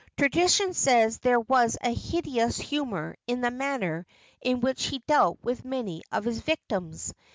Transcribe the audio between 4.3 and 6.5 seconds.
in which he dealt with many of his